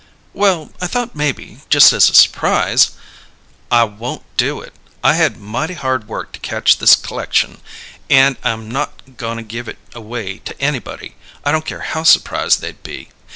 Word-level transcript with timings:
"Well, 0.33 0.71
I 0.81 0.87
thought 0.87 1.15
maybe 1.15 1.61
just 1.69 1.93
as 1.93 2.09
a 2.09 2.15
surprise" 2.15 2.89
"I 3.71 3.83
won't 3.83 4.23
do 4.35 4.59
it. 4.59 4.73
I 5.03 5.13
had 5.13 5.37
mighty 5.37 5.75
hard 5.75 6.07
work 6.07 6.31
to 6.31 6.39
catch 6.39 6.79
this 6.79 6.95
c'lection, 6.95 7.59
and 8.09 8.35
I'm 8.43 8.67
not 8.71 9.15
goin' 9.17 9.37
to 9.37 9.43
give 9.43 9.67
it 9.67 9.77
away 9.93 10.39
to 10.39 10.59
anybody, 10.59 11.17
I 11.45 11.51
don't 11.51 11.67
care 11.67 11.81
how 11.81 12.01
surprised 12.01 12.61
they'd 12.61 12.81
be! 12.81 13.09